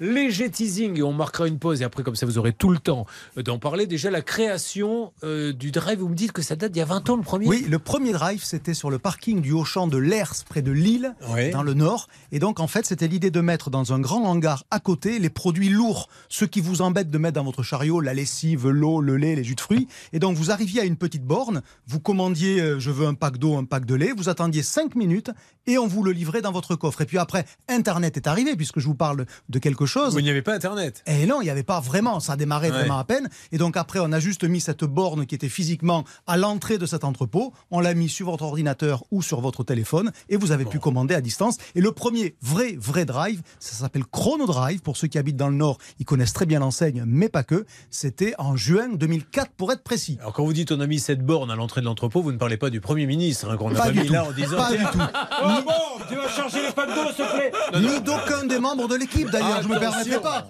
léger 0.00 0.50
teasing 0.50 0.98
et 0.98 1.02
on 1.02 1.12
marquera 1.12 1.46
une 1.46 1.58
pause 1.58 1.82
et 1.82 1.84
après 1.84 2.02
comme 2.02 2.16
ça 2.16 2.26
vous 2.26 2.38
aurez 2.38 2.52
tout 2.52 2.70
le 2.70 2.78
temps 2.78 3.06
d'en 3.36 3.58
parler. 3.58 3.86
Déjà 3.86 4.10
la 4.10 4.22
création 4.22 5.12
euh, 5.22 5.52
du 5.52 5.70
drive, 5.70 5.98
vous 5.98 6.08
me 6.08 6.14
dites 6.14 6.32
que 6.32 6.42
ça 6.42 6.56
date 6.56 6.72
d'il 6.72 6.80
y 6.80 6.82
a 6.82 6.86
20 6.86 7.10
ans 7.10 7.16
le 7.16 7.22
premier? 7.22 7.46
Oui, 7.46 7.64
le 7.68 7.78
premier 7.78 8.12
drive 8.12 8.44
c'était 8.44 8.74
sur 8.74 8.90
le 8.90 8.98
parking 8.98 9.40
du 9.40 9.52
Haut-Champ 9.52 9.86
de 9.86 9.98
Lers 9.98 10.34
près 10.48 10.62
de 10.62 10.72
Lille, 10.72 11.14
dans 11.52 11.62
le 11.62 11.74
nord. 11.74 12.08
Et 12.32 12.38
donc 12.38 12.60
en 12.60 12.66
fait 12.66 12.86
c'était 12.86 13.08
l'idée 13.08 13.30
de 13.30 13.40
mettre 13.40 13.70
dans 13.70 13.92
un 13.92 14.00
grand 14.00 14.24
hangar 14.24 14.64
à 14.70 14.80
côté 14.80 15.18
les 15.18 15.30
produits 15.30 15.68
lourds, 15.68 16.08
ceux 16.28 16.46
qui 16.46 16.60
vous 16.60 16.82
embêtent 16.82 17.10
de 17.10 17.18
mettre 17.18 17.34
dans 17.34 17.44
votre 17.44 17.62
chariot, 17.62 18.00
la 18.00 18.14
lessive, 18.14 18.68
l'eau, 18.68 19.00
le 19.00 19.16
lait, 19.16 19.36
les 19.36 19.44
jus 19.44 19.54
de 19.54 19.60
fruits. 19.60 19.88
Et 20.12 20.18
donc 20.18 20.36
vous 20.36 20.50
arriviez 20.50 20.80
à 20.80 20.84
une 20.84 20.96
petite 20.96 21.24
borne, 21.24 21.62
vous 21.86 22.00
commandiez 22.00 22.60
euh, 22.60 22.78
je 22.78 22.90
veux 22.90 23.06
un 23.06 23.14
pack 23.14 23.38
d'eau, 23.38 23.56
un 23.56 23.64
pack 23.64 23.84
de 23.84 23.94
lait, 23.94 24.12
vous 24.16 24.28
attendiez 24.28 24.62
5 24.62 24.94
minutes 24.94 25.30
et 25.66 25.78
on 25.78 25.86
vous 25.86 26.02
le 26.02 26.12
livrait 26.12 26.42
dans 26.42 26.52
votre 26.52 26.76
coffre. 26.76 27.00
Et 27.00 27.06
puis 27.06 27.18
après, 27.18 27.46
Internet 27.68 28.16
est 28.16 28.26
arrivé 28.26 28.56
puisque 28.56 28.80
je 28.80 28.86
vous 28.86 28.94
parle 28.94 29.26
de 29.48 29.58
quelque 29.84 29.90
chose. 29.90 30.14
Où 30.14 30.18
il 30.18 30.24
n'y 30.24 30.30
avait 30.30 30.42
pas 30.42 30.54
Internet. 30.54 31.02
Et 31.06 31.22
eh 31.22 31.26
non, 31.26 31.40
il 31.40 31.44
n'y 31.44 31.50
avait 31.50 31.62
pas 31.62 31.80
vraiment. 31.80 32.20
Ça 32.20 32.36
démarrait 32.36 32.70
vraiment 32.70 32.98
à 32.98 33.04
peine. 33.04 33.28
Et 33.52 33.58
donc 33.58 33.76
après, 33.76 33.98
on 34.00 34.12
a 34.12 34.20
juste 34.20 34.44
mis 34.44 34.60
cette 34.60 34.84
borne 34.84 35.26
qui 35.26 35.34
était 35.34 35.48
physiquement 35.48 36.04
à 36.26 36.36
l'entrée 36.36 36.78
de 36.78 36.86
cet 36.86 37.04
entrepôt. 37.04 37.52
On 37.70 37.80
l'a 37.80 37.94
mis 37.94 38.08
sur 38.08 38.30
votre 38.30 38.44
ordinateur 38.44 39.04
ou 39.10 39.22
sur 39.22 39.40
votre 39.40 39.64
téléphone 39.64 40.12
et 40.28 40.36
vous 40.36 40.52
avez 40.52 40.64
pu 40.64 40.78
commander 40.78 41.14
à 41.14 41.20
distance. 41.20 41.56
Et 41.74 41.80
le 41.80 41.92
premier 41.92 42.36
vrai, 42.40 42.76
vrai 42.78 43.04
drive, 43.04 43.42
ça 43.58 43.74
s'appelle 43.74 44.04
Chrono 44.04 44.46
Drive. 44.46 44.80
Pour 44.80 44.96
ceux 44.96 45.08
qui 45.08 45.18
habitent 45.18 45.36
dans 45.36 45.48
le 45.48 45.56
Nord, 45.56 45.78
ils 45.98 46.06
connaissent 46.06 46.32
très 46.32 46.46
bien 46.46 46.60
l'enseigne, 46.60 47.04
mais 47.06 47.28
pas 47.28 47.42
que. 47.42 47.66
C'était 47.90 48.34
en 48.38 48.56
juin 48.56 48.88
2004 48.94 49.52
pour 49.52 49.72
être 49.72 49.82
précis. 49.82 50.18
Alors 50.20 50.32
quand 50.32 50.44
vous 50.44 50.52
dites 50.52 50.72
on 50.72 50.80
a 50.80 50.86
mis 50.86 50.98
cette 50.98 51.24
borne 51.24 51.50
à 51.50 51.56
l'entrée 51.56 51.80
de 51.80 51.86
l'entrepôt, 51.86 52.22
vous 52.22 52.32
ne 52.32 52.38
parlez 52.38 52.56
pas 52.56 52.70
du 52.70 52.80
Premier 52.80 53.06
ministre 53.06 53.50
hein, 53.50 53.56
qu'on 53.56 53.74
a 53.74 53.78
pas, 53.78 53.92
mis 53.92 54.08
là 54.08 54.24
en 54.24 54.32
disant. 54.32 54.56
Pas 54.56 54.70
du 54.76 54.84
tout. 54.84 54.98
Oh, 54.98 55.48
bon, 55.64 56.04
tu 56.08 56.14
vas 56.14 56.28
charger 56.28 56.58
les 56.62 56.94
d'eau, 56.94 57.12
s'il 57.14 57.24
te 57.24 57.32
plaît. 57.32 57.52
Ni 57.80 58.00
d'aucun 58.00 58.44
des 58.46 58.58
membres 58.58 58.88
de 58.88 58.94
l'équipe 58.96 59.30
d'ailleurs, 59.30 59.62
je 59.62 59.68
ne 59.74 59.80
me 59.80 59.80
permettrai 59.80 60.20
pas. 60.20 60.48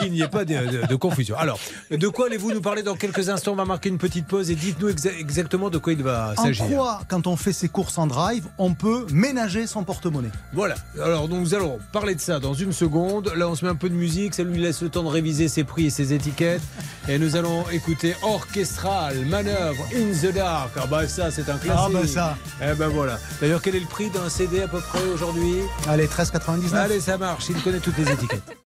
Qu'il 0.00 0.12
n'y 0.12 0.20
ait 0.20 0.28
pas 0.28 0.44
de, 0.44 0.94
confusion. 0.96 1.36
Alors, 1.38 1.58
de 1.90 2.08
quoi 2.08 2.26
allez-vous 2.26 2.52
nous 2.52 2.60
parler 2.60 2.82
dans 2.82 2.94
quelques 2.94 3.28
instants 3.28 3.52
On 3.52 3.56
va 3.56 3.64
marquer 3.64 3.88
une 3.88 3.98
petite 3.98 4.26
pause 4.26 4.50
et 4.50 4.54
dites-nous 4.54 4.88
exactement 4.88 5.70
de 5.70 5.78
quoi 5.78 5.92
il 5.92 6.02
va 6.02 6.34
s'agir. 6.36 6.64
En 6.64 6.68
quoi, 6.68 7.00
quand 7.08 7.26
on 7.26 7.36
fait 7.36 7.52
ses 7.52 7.68
courses 7.68 7.98
en 7.98 8.06
drive, 8.06 8.46
on 8.58 8.74
peut 8.74 9.06
ménager 9.12 9.66
son 9.66 9.84
porte-monnaie? 9.84 10.30
Voilà. 10.52 10.74
Alors, 11.02 11.28
donc, 11.28 11.40
nous 11.40 11.54
allons 11.54 11.78
parler 11.92 12.14
de 12.14 12.20
ça 12.20 12.38
dans 12.38 12.54
une 12.54 12.72
seconde. 12.72 13.32
Là, 13.36 13.48
on 13.48 13.54
se 13.54 13.64
met 13.64 13.70
un 13.70 13.76
peu 13.76 13.88
de 13.88 13.94
musique, 13.94 14.34
ça 14.34 14.42
lui 14.42 14.60
laisse 14.60 14.82
le 14.82 14.88
temps 14.88 15.02
de 15.02 15.08
réviser 15.08 15.48
ses 15.48 15.64
prix 15.64 15.86
et 15.86 15.90
ses 15.90 16.12
étiquettes. 16.12 16.62
Et 17.08 17.18
nous 17.18 17.36
allons 17.36 17.64
écouter 17.70 18.14
Orchestral, 18.22 19.24
Manœuvre, 19.26 19.84
In 19.94 20.12
the 20.12 20.34
Dark. 20.34 20.70
Ah 20.76 20.86
bah 20.86 21.06
ça, 21.08 21.30
c'est 21.30 21.48
un 21.48 21.56
classique. 21.56 21.70
Ah 21.72 21.88
bah 21.92 22.06
ça. 22.06 22.36
Eh 22.60 22.74
ben 22.74 22.88
voilà. 22.88 23.18
D'ailleurs, 23.40 23.62
quel 23.62 23.76
est 23.76 23.80
le 23.80 23.86
prix 23.86 24.10
d'un 24.10 24.28
CD 24.28 24.62
à 24.62 24.68
peu 24.68 24.80
près 24.80 25.02
aujourd'hui? 25.14 25.56
Allez, 25.88 26.06
13,99. 26.06 26.74
Allez, 26.74 27.00
ça 27.00 27.16
marche. 27.16 27.44
Il 27.48 27.62
connaît 27.62 27.80
toutes 27.80 27.98
les 27.98 28.10
étiquettes. 28.10 28.65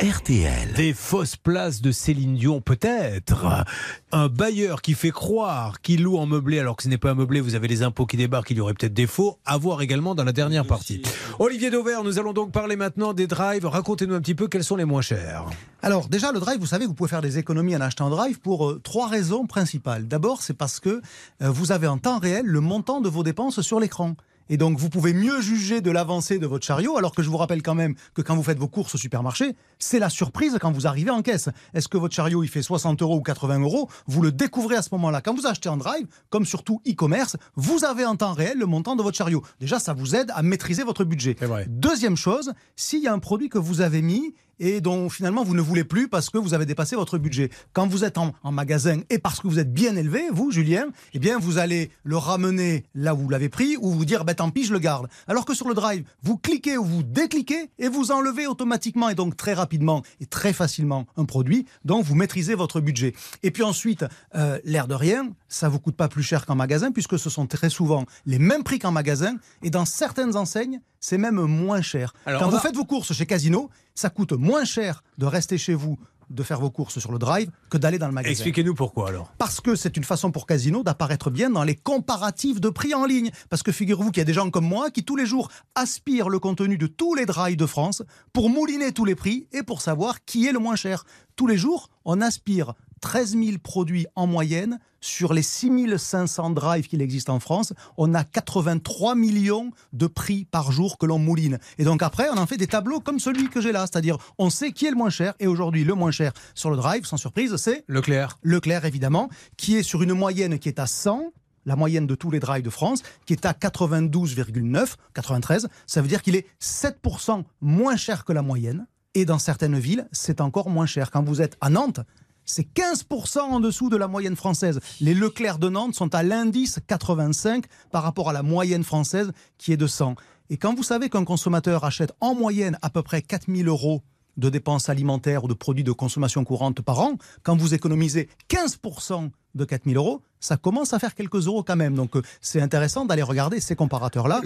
RTL. 0.00 0.74
Des 0.74 0.92
fausses 0.92 1.36
places 1.36 1.80
de 1.80 1.90
Céline 1.90 2.34
Dion, 2.34 2.60
peut-être. 2.60 3.64
Un 4.12 4.28
bailleur 4.28 4.82
qui 4.82 4.92
fait 4.92 5.10
croire 5.10 5.80
qu'il 5.80 6.02
loue 6.02 6.18
en 6.18 6.26
meublé 6.26 6.58
alors 6.58 6.76
que 6.76 6.82
ce 6.82 6.88
n'est 6.88 6.98
pas 6.98 7.12
un 7.12 7.14
meublé, 7.14 7.40
vous 7.40 7.54
avez 7.54 7.66
les 7.66 7.82
impôts 7.82 8.04
qui 8.04 8.18
débarquent, 8.18 8.50
il 8.50 8.58
y 8.58 8.60
aurait 8.60 8.74
peut-être 8.74 8.92
des 8.92 9.06
faux. 9.06 9.38
À 9.46 9.56
voir 9.56 9.80
également 9.80 10.14
dans 10.14 10.24
la 10.24 10.32
dernière 10.32 10.66
partie. 10.66 11.00
Olivier 11.38 11.70
Dauvert, 11.70 12.04
nous 12.04 12.18
allons 12.18 12.34
donc 12.34 12.52
parler 12.52 12.76
maintenant 12.76 13.14
des 13.14 13.26
drives. 13.26 13.64
Racontez-nous 13.64 14.14
un 14.14 14.20
petit 14.20 14.34
peu 14.34 14.48
quels 14.48 14.64
sont 14.64 14.76
les 14.76 14.84
moins 14.84 15.00
chers. 15.00 15.46
Alors, 15.80 16.08
déjà, 16.08 16.30
le 16.30 16.40
drive, 16.40 16.60
vous 16.60 16.66
savez, 16.66 16.84
vous 16.84 16.94
pouvez 16.94 17.08
faire 17.08 17.22
des 17.22 17.38
économies 17.38 17.74
en 17.74 17.80
achetant 17.80 18.08
un 18.08 18.10
drive 18.10 18.38
pour 18.38 18.68
euh, 18.68 18.80
trois 18.84 19.08
raisons 19.08 19.46
principales. 19.46 20.06
D'abord, 20.06 20.42
c'est 20.42 20.54
parce 20.54 20.78
que 20.78 21.00
euh, 21.40 21.50
vous 21.50 21.72
avez 21.72 21.86
en 21.86 21.96
temps 21.96 22.18
réel 22.18 22.44
le 22.44 22.60
montant 22.60 23.00
de 23.00 23.08
vos 23.08 23.22
dépenses 23.22 23.62
sur 23.62 23.80
l'écran. 23.80 24.14
Et 24.48 24.56
donc, 24.56 24.78
vous 24.78 24.88
pouvez 24.88 25.12
mieux 25.12 25.40
juger 25.40 25.80
de 25.80 25.90
l'avancée 25.90 26.38
de 26.38 26.46
votre 26.46 26.64
chariot, 26.64 26.96
alors 26.96 27.14
que 27.14 27.22
je 27.22 27.30
vous 27.30 27.36
rappelle 27.36 27.62
quand 27.62 27.74
même 27.74 27.94
que 28.14 28.22
quand 28.22 28.36
vous 28.36 28.42
faites 28.42 28.58
vos 28.58 28.68
courses 28.68 28.94
au 28.94 28.98
supermarché, 28.98 29.56
c'est 29.78 29.98
la 29.98 30.10
surprise 30.10 30.56
quand 30.60 30.72
vous 30.72 30.86
arrivez 30.86 31.10
en 31.10 31.22
caisse. 31.22 31.48
Est-ce 31.74 31.88
que 31.88 31.98
votre 31.98 32.14
chariot, 32.14 32.42
il 32.42 32.48
fait 32.48 32.62
60 32.62 33.02
euros 33.02 33.16
ou 33.16 33.22
80 33.22 33.60
euros 33.60 33.88
Vous 34.06 34.22
le 34.22 34.32
découvrez 34.32 34.76
à 34.76 34.82
ce 34.82 34.90
moment-là. 34.92 35.20
Quand 35.20 35.34
vous 35.34 35.46
achetez 35.46 35.68
en 35.68 35.76
drive, 35.76 36.06
comme 36.30 36.44
surtout 36.44 36.80
e-commerce, 36.88 37.36
vous 37.56 37.84
avez 37.84 38.04
en 38.04 38.16
temps 38.16 38.32
réel 38.32 38.58
le 38.58 38.66
montant 38.66 38.96
de 38.96 39.02
votre 39.02 39.16
chariot. 39.16 39.42
Déjà, 39.60 39.78
ça 39.78 39.92
vous 39.92 40.14
aide 40.14 40.30
à 40.34 40.42
maîtriser 40.42 40.84
votre 40.84 41.04
budget. 41.04 41.34
Deuxième 41.68 42.16
chose, 42.16 42.52
s'il 42.76 43.02
y 43.02 43.08
a 43.08 43.12
un 43.12 43.18
produit 43.18 43.48
que 43.48 43.58
vous 43.58 43.80
avez 43.80 44.02
mis 44.02 44.34
et 44.58 44.80
dont 44.80 45.08
finalement 45.08 45.44
vous 45.44 45.54
ne 45.54 45.60
voulez 45.60 45.84
plus 45.84 46.08
parce 46.08 46.30
que 46.30 46.38
vous 46.38 46.54
avez 46.54 46.66
dépassé 46.66 46.96
votre 46.96 47.18
budget. 47.18 47.50
Quand 47.72 47.86
vous 47.86 48.04
êtes 48.04 48.18
en, 48.18 48.34
magasin 48.50 49.00
et 49.10 49.18
parce 49.18 49.40
que 49.40 49.48
vous 49.48 49.58
êtes 49.58 49.72
bien 49.72 49.96
élevé, 49.96 50.24
vous, 50.32 50.50
Julien, 50.50 50.86
eh 51.12 51.18
bien 51.18 51.38
vous 51.38 51.58
allez 51.58 51.90
le 52.04 52.16
ramener 52.16 52.84
là 52.94 53.14
où 53.14 53.18
vous 53.18 53.28
l'avez 53.28 53.48
pris 53.48 53.76
ou 53.76 53.90
vous 53.90 54.04
dire 54.04 54.24
ben, 54.24 54.34
tant 54.34 54.50
pis, 54.50 54.64
je 54.64 54.72
le 54.72 54.78
garde. 54.78 55.08
Alors 55.26 55.44
que 55.44 55.54
sur 55.54 55.68
le 55.68 55.74
drive, 55.74 56.04
vous 56.22 56.38
cliquez 56.38 56.78
ou 56.78 56.84
vous 56.84 57.02
décliquez 57.02 57.70
et 57.78 57.88
vous 57.88 58.12
enlevez 58.12 58.46
automatiquement 58.46 59.08
et 59.08 59.14
donc 59.14 59.36
très 59.36 59.52
rapidement 59.52 60.02
et 60.20 60.26
très 60.26 60.52
facilement 60.52 61.06
un 61.16 61.24
produit. 61.24 61.66
Donc 61.84 62.04
vous 62.04 62.14
maîtrisez 62.14 62.54
votre 62.54 62.80
budget. 62.80 63.14
Et 63.42 63.50
puis 63.50 63.62
ensuite, 63.62 64.04
euh, 64.34 64.58
l'air 64.64 64.88
de 64.88 64.94
rien, 64.94 65.30
ça 65.48 65.68
vous 65.68 65.80
coûte 65.80 65.96
pas 65.96 66.08
plus 66.08 66.22
cher 66.22 66.46
qu'en 66.46 66.54
magasin 66.54 66.92
puisque 66.92 67.18
ce 67.18 67.30
sont 67.30 67.46
très 67.46 67.70
souvent 67.70 68.06
les 68.24 68.38
mêmes 68.38 68.64
prix 68.64 68.78
qu'en 68.78 68.92
magasin 68.92 69.36
et 69.62 69.70
dans 69.70 69.84
certaines 69.84 70.36
enseignes, 70.36 70.80
c'est 71.06 71.18
même 71.18 71.40
moins 71.40 71.82
cher. 71.82 72.12
Quand 72.24 72.48
vous 72.48 72.58
faites 72.58 72.74
vos 72.74 72.84
courses 72.84 73.12
chez 73.12 73.26
Casino, 73.26 73.70
ça 73.94 74.10
coûte 74.10 74.32
moins 74.32 74.64
cher 74.64 75.04
de 75.18 75.26
rester 75.26 75.56
chez 75.56 75.74
vous 75.74 75.96
de 76.30 76.42
faire 76.42 76.60
vos 76.60 76.70
courses 76.70 76.98
sur 76.98 77.12
le 77.12 77.18
drive 77.18 77.50
que 77.70 77.78
d'aller 77.78 77.98
dans 77.98 78.06
le 78.06 78.12
magasin. 78.12 78.32
Expliquez-nous 78.32 78.74
pourquoi 78.74 79.08
alors. 79.08 79.32
Parce 79.38 79.60
que 79.60 79.74
c'est 79.74 79.96
une 79.96 80.04
façon 80.04 80.30
pour 80.30 80.46
Casino 80.46 80.82
d'apparaître 80.82 81.30
bien 81.30 81.50
dans 81.50 81.64
les 81.64 81.74
comparatifs 81.74 82.60
de 82.60 82.68
prix 82.68 82.94
en 82.94 83.04
ligne. 83.04 83.30
Parce 83.48 83.62
que 83.62 83.72
figurez-vous 83.72 84.10
qu'il 84.10 84.20
y 84.20 84.22
a 84.22 84.24
des 84.26 84.32
gens 84.32 84.50
comme 84.50 84.66
moi 84.66 84.90
qui 84.90 85.04
tous 85.04 85.16
les 85.16 85.26
jours 85.26 85.50
aspirent 85.74 86.28
le 86.28 86.38
contenu 86.38 86.78
de 86.78 86.86
tous 86.86 87.14
les 87.14 87.26
drives 87.26 87.56
de 87.56 87.66
France 87.66 88.02
pour 88.32 88.50
mouliner 88.50 88.92
tous 88.92 89.04
les 89.04 89.14
prix 89.14 89.46
et 89.52 89.62
pour 89.62 89.80
savoir 89.80 90.24
qui 90.24 90.46
est 90.46 90.52
le 90.52 90.58
moins 90.58 90.76
cher. 90.76 91.04
Tous 91.36 91.46
les 91.46 91.56
jours, 91.56 91.90
on 92.04 92.20
aspire 92.20 92.74
13 93.00 93.36
000 93.36 93.58
produits 93.62 94.06
en 94.14 94.26
moyenne 94.26 94.78
sur 95.00 95.32
les 95.32 95.42
6500 95.42 96.50
drives 96.50 96.88
qu'il 96.88 97.00
existe 97.00 97.30
en 97.30 97.38
France, 97.38 97.72
on 97.96 98.14
a 98.14 98.24
83 98.24 99.14
millions 99.14 99.70
de 99.92 100.06
prix 100.06 100.44
par 100.44 100.72
jour 100.72 100.98
que 100.98 101.06
l'on 101.06 101.18
mouline. 101.18 101.58
Et 101.78 101.84
donc 101.84 102.02
après, 102.02 102.28
on 102.30 102.38
en 102.38 102.46
fait 102.46 102.56
des 102.56 102.66
tableaux 102.66 103.00
comme 103.00 103.20
celui 103.20 103.48
que 103.48 103.60
j'ai 103.60 103.72
là, 103.72 103.86
c'est-à-dire 103.86 104.18
on 104.38 104.50
sait 104.50 104.72
qui 104.72 104.86
est 104.86 104.90
le 104.90 104.96
moins 104.96 105.10
cher. 105.10 105.34
Et 105.38 105.46
aujourd'hui, 105.46 105.84
le 105.84 105.94
moins 105.94 106.10
cher 106.10 106.15
sur 106.54 106.70
le 106.70 106.76
drive, 106.76 107.04
sans 107.04 107.16
surprise, 107.16 107.56
c'est 107.56 107.84
Leclerc. 107.88 108.38
Leclerc, 108.42 108.84
évidemment, 108.84 109.28
qui 109.56 109.76
est 109.76 109.82
sur 109.82 110.02
une 110.02 110.14
moyenne 110.14 110.58
qui 110.58 110.68
est 110.68 110.78
à 110.78 110.86
100 110.86 111.32
la 111.66 111.76
moyenne 111.76 112.06
de 112.06 112.14
tous 112.14 112.30
les 112.30 112.40
drives 112.40 112.62
de 112.62 112.70
France, 112.70 113.02
qui 113.26 113.32
est 113.32 113.44
à 113.44 113.52
92,9, 113.52 114.94
93. 115.14 115.68
Ça 115.86 116.00
veut 116.00 116.08
dire 116.08 116.22
qu'il 116.22 116.36
est 116.36 116.46
7% 116.62 117.42
moins 117.60 117.96
cher 117.96 118.24
que 118.24 118.32
la 118.32 118.42
moyenne. 118.42 118.86
Et 119.14 119.24
dans 119.24 119.38
certaines 119.38 119.78
villes, 119.78 120.06
c'est 120.12 120.40
encore 120.40 120.70
moins 120.70 120.86
cher. 120.86 121.10
Quand 121.10 121.24
vous 121.24 121.42
êtes 121.42 121.56
à 121.60 121.68
Nantes, 121.68 122.00
c'est 122.44 122.68
15% 122.72 123.40
en 123.40 123.60
dessous 123.60 123.90
de 123.90 123.96
la 123.96 124.06
moyenne 124.06 124.36
française. 124.36 124.80
Les 125.00 125.14
Leclerc 125.14 125.58
de 125.58 125.68
Nantes 125.68 125.94
sont 125.94 126.14
à 126.14 126.22
l'indice 126.22 126.78
85 126.86 127.64
par 127.90 128.04
rapport 128.04 128.30
à 128.30 128.32
la 128.32 128.42
moyenne 128.42 128.84
française 128.84 129.32
qui 129.58 129.72
est 129.72 129.76
de 129.76 129.86
100. 129.86 130.14
Et 130.48 130.56
quand 130.56 130.74
vous 130.74 130.84
savez 130.84 131.10
qu'un 131.10 131.24
consommateur 131.24 131.84
achète 131.84 132.12
en 132.20 132.34
moyenne 132.34 132.78
à 132.82 132.90
peu 132.90 133.02
près 133.02 133.20
4000 133.20 133.66
euros 133.66 134.02
de 134.36 134.48
dépenses 134.50 134.88
alimentaires 134.88 135.44
ou 135.44 135.48
de 135.48 135.54
produits 135.54 135.84
de 135.84 135.92
consommation 135.92 136.44
courante 136.44 136.82
par 136.82 137.00
an, 137.00 137.16
quand 137.42 137.56
vous 137.56 137.74
économisez 137.74 138.28
15% 138.50 139.30
de 139.54 139.64
4000 139.64 139.96
euros, 139.96 140.22
ça 140.40 140.56
commence 140.56 140.92
à 140.92 140.98
faire 140.98 141.14
quelques 141.14 141.46
euros 141.46 141.62
quand 141.62 141.76
même. 141.76 141.94
Donc 141.94 142.16
euh, 142.16 142.22
c'est 142.40 142.60
intéressant 142.60 143.04
d'aller 143.04 143.22
regarder 143.22 143.60
ces 143.60 143.74
comparateurs-là. 143.74 144.42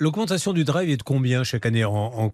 L'augmentation 0.00 0.52
du 0.52 0.62
drive 0.62 0.90
est 0.90 0.96
de 0.96 1.02
combien 1.02 1.42
chaque 1.42 1.66
année 1.66 1.84
en, 1.84 2.30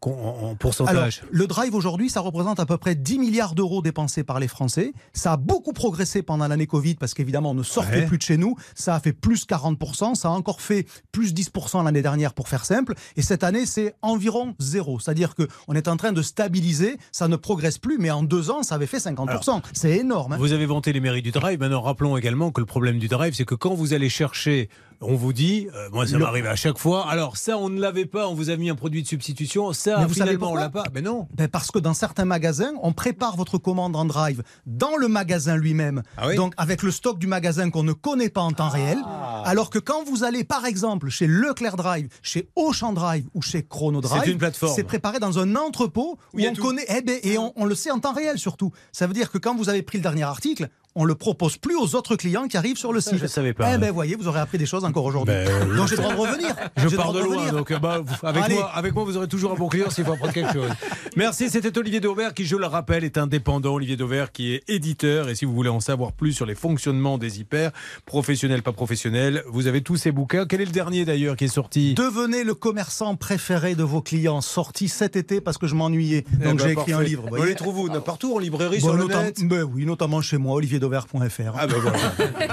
pourcentage 0.59 1.23
Le 1.31 1.47
drive 1.47 1.75
aujourd'hui, 1.75 2.11
ça 2.11 2.21
représente 2.21 2.61
à 2.61 2.67
peu 2.67 2.77
près 2.77 2.95
10 2.95 3.19
milliards 3.19 3.55
d'euros 3.55 3.81
dépensés 3.81 4.23
par 4.23 4.39
les 4.39 4.49
Français. 4.49 4.93
Ça 5.15 5.33
a 5.33 5.37
beaucoup 5.39 5.73
progressé 5.73 6.23
pendant 6.23 6.47
l'année 6.47 6.67
Covid 6.67 6.97
parce 6.97 7.15
qu'évidemment, 7.15 7.53
on 7.53 7.55
ne 7.55 7.63
sortait 7.63 8.05
plus 8.05 8.19
de 8.19 8.23
chez 8.23 8.37
nous. 8.37 8.55
Ça 8.75 8.95
a 8.95 9.01
fait 9.01 9.15
plus 9.15 9.47
40%. 9.47 10.15
Ça 10.15 10.29
a 10.29 10.31
encore 10.33 10.61
fait 10.61 10.87
plus 11.11 11.33
10% 11.33 11.83
l'année 11.85 12.03
dernière 12.03 12.35
pour 12.35 12.49
faire 12.49 12.67
simple. 12.67 12.93
Et 13.17 13.23
cette 13.23 13.43
année, 13.45 13.65
c'est 13.65 13.95
environ 14.03 14.55
zéro. 14.59 15.01
C'est-à-dire 15.01 15.35
qu'on 15.35 15.75
est 15.75 15.89
en 15.89 15.97
train 15.97 16.13
de 16.13 16.21
stabiliser. 16.21 16.99
Ça 17.13 17.29
ne 17.29 17.37
progresse 17.37 17.79
plus, 17.79 17.97
mais 17.97 18.11
en 18.11 18.23
deux 18.23 18.51
ans, 18.51 18.63
ça 18.63 18.75
avait 18.75 18.87
fait 18.87 18.99
50%. 18.99 19.63
C'est 19.73 19.97
énorme. 19.97 20.35
Hein. 20.35 20.37
vous 20.39 20.53
avez 20.53 20.67
vanté 20.67 20.93
les 20.93 21.01
mairies 21.01 21.23
du 21.23 21.31
drive. 21.31 21.59
Maintenant, 21.61 21.81
rappelons 21.81 22.19
également 22.19 22.51
que 22.51 22.61
le 22.61 22.67
problème 22.67 22.99
du 22.99 23.09
drive, 23.09 23.33
c'est 23.35 23.47
que 23.47 23.55
quand 23.55 23.73
vous 23.73 23.95
allez 23.95 24.11
chercher 24.11 24.69
on 25.01 25.15
vous 25.15 25.33
dit, 25.33 25.69
euh, 25.75 25.89
moi 25.93 26.07
ça 26.07 26.19
m'arrive 26.19 26.47
à 26.47 26.57
chaque 26.57 26.79
fois, 26.79 27.09
alors 27.09 27.37
ça 27.37 27.54
on 27.59 27.69
ne 27.69 27.81
l'avait 27.81 28.07
pas, 28.07 28.29
on 28.29 28.35
vous 28.35 28.51
a 28.51 28.57
mis 28.57 28.71
un 28.71 28.75
produit 28.75 29.03
de 29.03 29.09
substitution, 29.09 29.73
ça 29.73 29.99
Mais 29.99 30.07
vous 30.07 30.15
finalement 30.15 30.53
on 30.53 30.55
l'a 30.55 30.71
pas. 30.71 30.85
Mais 30.95 31.03
non. 31.03 31.29
Ben 31.35 31.49
parce 31.49 31.71
que 31.71 31.79
dans 31.79 31.95
certains 31.95 32.25
magasins, 32.25 32.73
on 32.83 32.93
prépare 32.93 33.37
votre 33.37 33.59
commande 33.59 33.97
en 33.97 34.05
drive 34.05 34.43
dans 34.67 34.97
le 34.97 35.09
magasin 35.09 35.57
lui-même. 35.57 36.03
Ah 36.17 36.35
Donc 36.35 36.55
avec 36.57 36.83
le 36.83 36.91
stock 36.91 37.19
du 37.19 37.27
magasin 37.27 37.71
qu'on 37.71 37.83
ne 37.83 37.93
connaît 37.93 38.29
pas 38.29 38.43
en 38.43 38.53
temps 38.53 38.69
ah. 38.69 38.77
réel. 38.77 38.99
Alors 39.45 39.71
que 39.71 39.79
quand 39.79 40.05
vous 40.05 40.25
allez 40.25 40.45
par 40.45 40.67
exemple 40.67 41.09
chez 41.09 41.27
Leclerc 41.27 41.77
Drive, 41.77 42.09
chez 42.23 42.49
Auchan 42.57 42.93
Drive 42.93 43.27
ou 43.35 43.43
chez 43.43 43.65
Chrono 43.65 44.01
Drive, 44.01 44.23
c'est 44.25 44.33
une 44.33 44.39
plateforme. 44.39 44.75
C'est 44.75 44.85
préparé 44.85 45.19
dans 45.19 45.39
un 45.39 45.57
entrepôt 45.57 46.19
où, 46.33 46.41
on 46.41 46.55
connaît 46.55 46.87
eh 46.89 47.03
ben, 47.03 47.19
et 47.23 47.39
on, 47.39 47.53
on 47.57 47.65
le 47.65 47.75
sait 47.75 47.91
en 47.91 47.99
temps 47.99 48.13
réel 48.13 48.39
surtout. 48.39 48.73
Ça 48.93 49.07
veut 49.07 49.15
dire 49.15 49.31
que 49.31 49.39
quand 49.39 49.55
vous 49.55 49.69
avez 49.69 49.83
pris 49.83 49.99
le 49.99 50.03
dernier 50.03 50.23
article, 50.23 50.69
on 50.97 51.05
le 51.05 51.15
propose 51.15 51.57
plus 51.57 51.77
aux 51.77 51.95
autres 51.97 52.15
clients 52.17 52.47
qui 52.47 52.57
arrivent 52.57 52.77
sur 52.77 52.93
le 52.93 53.01
Ça, 53.01 53.11
site. 53.11 53.19
je 53.21 53.27
savais 53.27 53.53
pas. 53.53 53.75
Eh 53.75 53.79
ben, 53.79 53.91
voyez, 53.91 54.15
vous 54.15 54.29
aurez 54.29 54.41
appris 54.41 54.59
des 54.59 54.67
choses 54.67 54.85
encore 54.85 55.05
aujourd'hui. 55.05 55.35
Ben, 55.35 55.75
donc 55.77 55.89
j'ai 55.89 55.97
le 55.97 56.03
droit 56.03 56.15
de 56.15 56.21
revenir. 56.21 56.55
Je 56.77 56.89
pars 56.97 57.13
droit 57.13 57.21
de 57.21 57.27
loin, 57.27 57.51
donc 57.53 57.71
euh, 57.73 57.79
bah, 57.79 57.99
vous- 58.05 58.27
avec, 58.27 58.45
Allez. 58.45 58.55
moi, 58.55 58.71
avec 58.75 58.95
moi, 58.95 59.05
vous 59.05 59.17
aurez 59.17 59.27
toujours 59.29 59.53
un 59.53 59.57
bon 59.57 59.69
client 59.69 59.91
s'il 59.91 60.05
faut 60.05 60.13
apprendre 60.13 60.33
quelque 60.33 60.53
chose. 60.53 60.71
Merci, 61.17 61.49
c'était 61.49 61.79
Olivier 61.79 62.01
Dauvert 62.01 62.35
qui, 62.35 62.45
je 62.45 62.57
le 62.57 62.67
rappelle, 62.67 63.05
est 63.05 63.19
indépendant. 63.19 63.75
Olivier 63.75 63.97
Dauvert 63.97 64.33
qui 64.33 64.53
est 64.53 64.69
éditeur. 64.69 65.29
Et 65.29 65.37
si 65.37 65.45
vous 65.45 65.55
voulez 65.55 65.69
en 65.69 65.79
savoir 65.79 66.11
plus 66.13 66.33
sur 66.33 66.45
les 66.45 66.57
fonctionnements 66.57 67.19
des 67.19 67.39
hyper, 67.39 67.71
professionnels, 68.05 68.63
pas 68.63 68.73
professionnels, 68.73 69.45
vous 69.47 69.69
avez 69.69 69.81
tous 69.81 69.97
ces 69.97 70.11
bouquins. 70.11 70.45
Quel 70.45 70.61
est 70.61 70.65
le 70.65 70.73
dernier 70.73 71.05
d'ailleurs 71.05 71.37
qui 71.37 71.45
est 71.45 71.49
sorti? 71.49 71.95
Devenez 71.95 72.43
le 72.43 72.55
commerçant 72.55 73.15
préféré 73.15 73.77
de 73.77 73.85
vos 73.85 74.03
clients, 74.03 74.41
sorti 74.41 74.89
cet 74.89 75.15
été 75.15 75.41
parce 75.41 75.57
que 75.57 75.69
je 75.69 75.77
m'ennuyais. 75.77 76.25
Eh 76.41 76.45
Donc 76.45 76.59
ben, 76.59 76.65
j'ai 76.65 76.73
écrit 76.73 76.93
un 76.93 77.03
livre. 77.03 77.29
vous 77.31 77.45
les 77.45 77.55
trouve 77.55 77.79
où 77.79 77.89
Partout 78.01 78.35
en 78.35 78.39
librairie, 78.41 78.81
Bon, 78.81 78.89
sur 78.89 78.97
le 78.97 79.07
net 79.07 79.41
ben 79.45 79.63
oui, 79.63 79.87
notamment 79.87 80.21
chez 80.21 80.37
moi, 80.37 80.57
olivierdauvert.fr. 80.57 81.55
Ah 81.57 81.67
ben 81.69 81.77
voilà. 81.79 81.99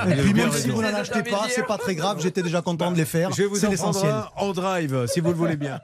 Et 0.16 0.22
puis 0.22 0.34
même 0.36 0.52
si 0.52 0.70
vous 0.70 0.84
n'en 0.84 0.94
achetez 0.94 1.24
pas, 1.24 1.48
c'est 1.50 1.66
pas 1.66 1.80
très 1.80 1.96
grave, 1.96 2.20
j'étais 2.22 2.44
déjà 2.44 2.62
content 2.62 2.92
de 2.92 2.98
les 2.98 3.06
faire. 3.06 3.32
Je 3.32 3.42
vais 3.42 3.48
vous 3.48 3.66
en 3.66 4.06
un 4.06 4.28
en 4.38 4.52
drive, 4.52 5.08
si 5.08 5.20
vous 5.20 5.30
le 5.30 5.36
voulez 5.36 5.58
bien. 5.58 5.80